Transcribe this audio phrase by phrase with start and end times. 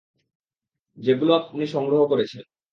[0.97, 2.43] যেগুলো আপনি সংগ্রহ করেছেন।